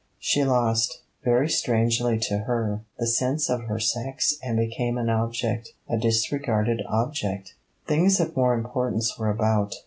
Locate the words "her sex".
3.65-4.33